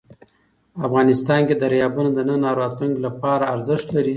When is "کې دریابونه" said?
1.47-2.09